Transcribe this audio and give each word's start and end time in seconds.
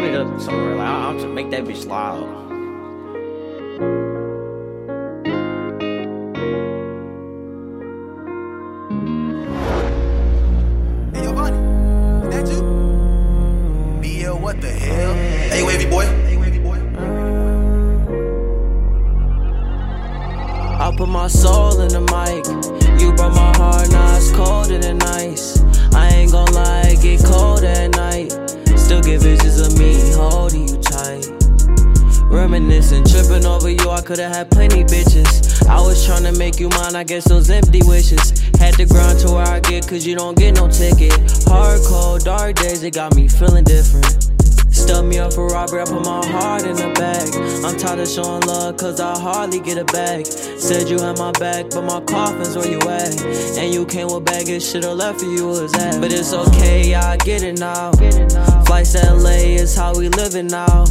turn 0.00 0.14
it 0.14 0.16
up 0.16 0.40
somewhere. 0.40 0.76
Like, 0.76 0.88
I'll 0.88 1.14
just 1.14 1.26
make 1.28 1.50
that 1.50 1.64
bitch 1.64 1.86
loud. 1.86 2.24
Hey, 11.14 11.22
Giovanni, 11.22 11.58
is 12.26 12.34
that 12.34 12.48
you? 12.48 12.60
BL, 14.00 14.36
what 14.42 14.60
the 14.60 14.70
hell? 14.70 15.14
Hey, 15.14 15.62
wavy 15.62 15.90
boy. 15.90 16.06
Hey, 16.06 16.36
wavy 16.36 16.58
boy. 16.60 16.78
I 20.80 20.94
put 20.96 21.08
my 21.08 21.28
soul 21.28 21.80
in 21.80 21.88
the 21.88 22.00
mic. 22.00 22.79
Get 29.10 29.22
visions 29.22 29.60
of 29.60 29.78
me 29.78 29.98
holding 30.14 30.68
you 30.68 30.76
tight. 30.80 31.26
Reminiscing, 32.30 33.04
tripping 33.04 33.44
over 33.44 33.68
you, 33.68 33.90
I 33.90 34.00
could've 34.02 34.32
had 34.32 34.50
plenty 34.50 34.84
bitches. 34.84 35.66
I 35.66 35.80
was 35.80 36.06
tryna 36.06 36.38
make 36.38 36.60
you 36.60 36.68
mine, 36.68 36.94
I 36.94 37.02
guess 37.02 37.24
those 37.24 37.50
empty 37.50 37.80
wishes. 37.84 38.38
Had 38.58 38.74
to 38.74 38.86
grind 38.86 39.18
to 39.20 39.32
where 39.32 39.46
I 39.46 39.58
get, 39.60 39.88
cause 39.88 40.06
you 40.06 40.14
don't 40.14 40.38
get 40.38 40.54
no 40.56 40.68
ticket. 40.68 41.12
Hard, 41.46 41.80
cold, 41.86 42.24
dark 42.24 42.56
days, 42.56 42.84
it 42.84 42.94
got 42.94 43.16
me 43.16 43.26
feeling 43.26 43.64
different. 43.64 44.39
Stub 44.80 45.04
me 45.04 45.18
up 45.18 45.34
for 45.34 45.46
robbery, 45.46 45.82
I 45.82 45.84
put 45.84 46.04
my 46.04 46.24
heart 46.26 46.62
in 46.64 46.74
the 46.74 46.90
bag. 46.98 47.28
I'm 47.64 47.76
tired 47.76 48.00
of 48.00 48.08
showing 48.08 48.40
love, 48.42 48.76
cause 48.76 48.98
I 48.98 49.16
hardly 49.18 49.60
get 49.60 49.78
a 49.78 49.84
bag. 49.84 50.26
Said 50.26 50.88
you 50.88 50.98
had 50.98 51.18
my 51.18 51.32
back, 51.32 51.70
but 51.70 51.82
my 51.82 52.00
coffin's 52.00 52.56
where 52.56 52.66
you 52.66 52.80
at. 52.88 53.22
And 53.58 53.74
you 53.74 53.84
came 53.84 54.08
with 54.08 54.24
baggage, 54.24 54.64
should've 54.64 54.96
left 54.96 55.20
for 55.20 55.26
you 55.26 55.48
was 55.48 55.74
at. 55.74 56.00
But 56.00 56.12
it's 56.12 56.32
okay, 56.32 56.94
I 56.94 57.18
get 57.18 57.42
it 57.42 57.58
now. 57.58 57.92
Flights 58.64 58.92
to 58.92 59.14
LA 59.14 59.60
is 59.60 59.76
how 59.76 59.94
we 59.94 60.08
living 60.08 60.46
now. 60.46 60.86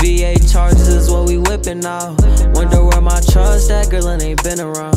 VA 0.00 0.34
charges 0.50 0.88
is 0.88 1.10
what 1.10 1.28
we 1.28 1.36
whipping 1.36 1.80
now. 1.80 2.16
Wonder 2.54 2.82
where 2.84 3.02
my 3.02 3.20
trust 3.30 3.70
at, 3.70 3.90
girl, 3.90 4.08
ain't 4.08 4.42
been 4.42 4.60
around. 4.60 4.96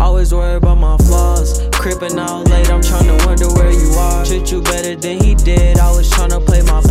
Always 0.00 0.34
worried 0.34 0.56
about 0.56 0.78
my 0.78 0.96
flaws. 1.06 1.60
Crippin' 1.72 2.18
out 2.18 2.48
late, 2.48 2.68
I'm 2.68 2.82
trying 2.82 3.06
to 3.06 3.24
wonder 3.24 3.48
where 3.54 3.70
you 3.70 3.90
are. 3.94 4.24
Treat 4.24 4.50
you 4.50 4.62
better 4.62 4.96
than 4.96 5.22
he 5.22 5.34
did, 5.36 5.78
I 5.78 5.90
was 5.90 6.10
trying 6.10 6.30
to 6.30 6.40
play 6.40 6.60
my. 6.62 6.82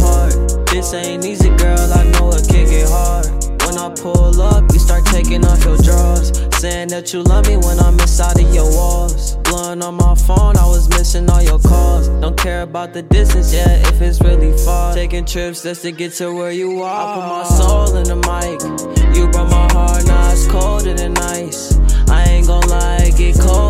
Ain't 0.94 1.24
easy, 1.24 1.48
girl, 1.56 1.94
I 1.94 2.04
know 2.12 2.30
it 2.32 2.46
can 2.50 2.68
get 2.68 2.90
hard. 2.90 3.26
When 3.64 3.78
I 3.78 3.94
pull 3.96 4.42
up, 4.42 4.66
you 4.74 4.80
start 4.80 5.06
taking 5.06 5.46
off 5.46 5.64
your 5.64 5.78
drawers. 5.78 6.34
Saying 6.60 6.90
that 6.90 7.14
you 7.14 7.24
love 7.24 7.48
me 7.48 7.56
when 7.56 7.80
I'm 7.80 7.98
inside 7.98 8.38
of 8.38 8.54
your 8.54 8.70
walls. 8.70 9.38
Blowing 9.38 9.82
on 9.82 9.96
my 9.96 10.16
phone, 10.16 10.58
I 10.58 10.66
was 10.66 10.90
missing 10.90 11.30
all 11.30 11.42
your 11.42 11.60
calls. 11.60 12.10
Don't 12.20 12.38
care 12.38 12.64
about 12.64 12.92
the 12.92 13.04
distance, 13.04 13.54
yeah, 13.54 13.88
if 13.88 14.02
it's 14.02 14.20
really 14.20 14.52
far. 14.66 14.94
Taking 14.94 15.24
trips 15.24 15.64
just 15.64 15.82
to 15.84 15.94
get 15.94 16.12
to 16.16 16.34
where 16.34 16.52
you 16.52 16.82
are. 16.82 17.08
I 17.08 17.16
put 17.16 17.28
my 17.28 17.44
soul 17.58 17.96
in 17.96 18.04
the 18.04 18.18
mic. 18.28 19.16
You 19.16 19.30
brought 19.30 19.50
my 19.50 19.72
heart, 19.72 20.06
now 20.06 20.32
it's 20.32 20.46
colder 20.48 20.94
than 20.94 21.18
ice. 21.18 21.80
I 22.10 22.24
ain't 22.24 22.48
gon' 22.48 22.68
lie, 22.68 22.98
it 23.04 23.18
get 23.18 23.40
cold 23.40 23.61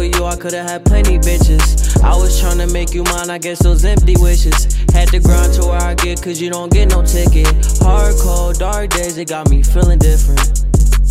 over 0.00 0.18
you, 0.18 0.24
I 0.24 0.36
could've 0.36 0.66
had 0.66 0.84
plenty 0.84 1.18
bitches. 1.18 2.02
I 2.02 2.16
was 2.16 2.40
tryna 2.40 2.72
make 2.72 2.94
you 2.94 3.04
mine, 3.04 3.28
I 3.28 3.38
guess 3.38 3.58
those 3.62 3.84
empty 3.84 4.14
wishes. 4.18 4.74
Had 4.92 5.08
to 5.08 5.20
grind 5.20 5.52
to 5.54 5.62
where 5.62 5.80
I 5.80 5.94
get, 5.94 6.22
cause 6.22 6.40
you 6.40 6.50
don't 6.50 6.72
get 6.72 6.88
no 6.88 7.02
ticket. 7.04 7.48
Hard, 7.80 8.14
cold, 8.20 8.58
dark 8.58 8.90
days, 8.90 9.18
it 9.18 9.28
got 9.28 9.50
me 9.50 9.62
feeling 9.62 9.98
different. 9.98 10.64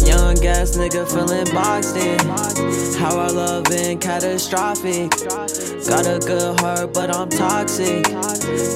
Young 0.05 0.35
gas 0.35 0.77
nigga 0.77 1.05
feeling 1.07 1.45
boxed 1.53 1.97
in. 1.97 2.19
How 2.99 3.19
I 3.19 3.27
love 3.27 3.65
been 3.65 3.99
catastrophic. 3.99 5.11
Got 5.11 6.07
a 6.07 6.19
good 6.25 6.59
heart, 6.59 6.93
but 6.93 7.13
I'm 7.15 7.29
toxic. 7.29 8.03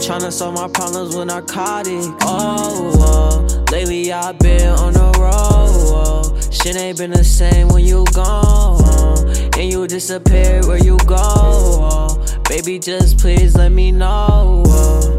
Tryna 0.06 0.32
solve 0.32 0.54
my 0.54 0.68
problems 0.68 1.16
with 1.16 1.28
narcotics. 1.28 2.08
Oh, 2.22 2.94
oh, 3.00 3.66
lately 3.72 4.12
I've 4.12 4.38
been 4.38 4.68
on 4.68 4.94
the 4.94 5.12
road. 5.18 5.34
Oh, 5.34 6.40
shit 6.52 6.76
ain't 6.76 6.98
been 6.98 7.12
the 7.12 7.24
same 7.24 7.70
when 7.70 7.84
you 7.84 8.06
gone. 8.14 9.23
And 9.56 9.72
you 9.72 9.88
disappear 9.88 10.62
where 10.68 10.84
you 10.84 10.98
go. 11.06 12.24
Baby, 12.50 12.80
just 12.80 13.20
please 13.20 13.56
let 13.56 13.72
me 13.72 13.92
know. 13.92 14.64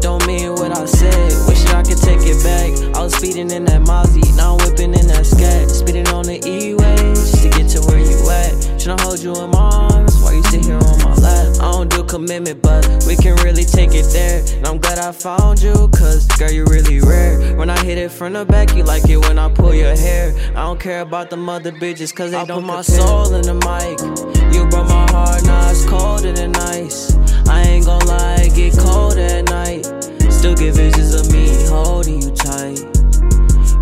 Don't 0.01 0.25
mean 0.27 0.51
what 0.53 0.77
I 0.77 0.85
said. 0.85 1.31
Wish 1.47 1.65
I 1.67 1.81
could 1.83 1.97
take 1.97 2.19
it 2.21 2.43
back. 2.43 2.95
I 2.95 3.03
was 3.03 3.15
speeding 3.15 3.49
in 3.49 3.65
that 3.65 3.81
Mozzie, 3.81 4.35
now 4.35 4.57
I'm 4.57 4.69
whipping 4.69 4.93
in 4.93 5.07
that 5.07 5.25
scat. 5.25 5.69
Speeding 5.69 6.07
on 6.09 6.25
the 6.25 6.37
E-way 6.45 6.95
just 7.15 7.43
to 7.43 7.49
get 7.49 7.69
to 7.69 7.81
where 7.87 7.99
you 7.99 8.29
at. 8.29 8.53
Tryna 8.77 9.01
hold 9.01 9.19
you 9.19 9.33
in 9.35 9.49
my 9.51 9.59
arms 9.59 9.94
commitment, 12.15 12.61
but 12.61 12.81
we 13.05 13.17
can 13.17 13.35
really 13.43 13.65
take 13.65 13.93
it 13.93 14.07
there. 14.13 14.39
And 14.55 14.65
I'm 14.65 14.77
glad 14.77 14.99
I 14.99 15.11
found 15.11 15.61
you, 15.61 15.89
cause 15.89 16.25
girl, 16.39 16.49
you 16.49 16.63
really 16.63 17.01
rare. 17.01 17.57
When 17.57 17.69
I 17.69 17.77
hit 17.83 17.97
it 17.97 18.09
from 18.09 18.33
the 18.33 18.45
back, 18.45 18.73
you 18.73 18.83
like 18.83 19.09
it 19.09 19.17
when 19.17 19.37
I 19.37 19.49
pull 19.49 19.73
your 19.73 19.97
hair. 19.97 20.33
I 20.51 20.63
don't 20.63 20.79
care 20.79 21.01
about 21.01 21.29
the 21.29 21.35
mother 21.35 21.73
bitches, 21.73 22.15
cause 22.15 22.31
they 22.31 22.37
I 22.37 22.45
don't 22.45 22.61
put 22.61 22.67
my 22.67 22.81
soul 22.83 23.33
in 23.33 23.41
the 23.41 23.55
mic. 23.67 23.99
You 24.53 24.65
brought 24.69 24.87
my 24.87 25.11
heart, 25.11 25.43
now 25.43 25.69
it's 25.69 25.85
colder 25.85 26.31
than 26.31 26.55
ice. 26.55 27.13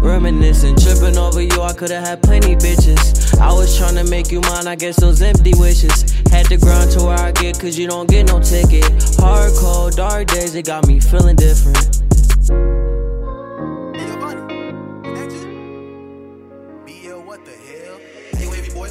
Reminiscing, 0.03 0.75
tripping 0.75 1.17
over 1.17 1.41
you, 1.41 1.61
I 1.61 1.71
could've 1.71 2.03
had 2.03 2.21
plenty 2.21 2.57
bitches. 2.57 3.39
I 3.39 3.53
was 3.53 3.77
trying 3.77 3.95
to 3.95 4.03
make 4.03 4.33
you 4.33 4.41
mine, 4.41 4.67
I 4.67 4.75
guess 4.75 4.97
those 4.99 5.21
empty 5.21 5.53
wishes. 5.55 6.11
Had 6.29 6.47
to 6.47 6.57
grind 6.57 6.91
to 6.91 7.05
where 7.05 7.17
I 7.17 7.31
get, 7.31 7.57
cause 7.57 7.77
you 7.77 7.87
don't 7.87 8.09
get 8.09 8.27
no 8.27 8.41
ticket. 8.41 8.83
Hard, 9.17 9.53
cold, 9.55 9.95
dark 9.95 10.27
days, 10.27 10.55
it 10.55 10.65
got 10.65 10.87
me 10.87 10.99
feeling 10.99 11.37
different. 11.37 11.77
Hey, 16.85 17.13
what 17.13 17.45
the 17.45 17.51
hell? 17.51 17.99
Hey, 18.33 18.47
wavy 18.47 18.73
boy. 18.73 18.89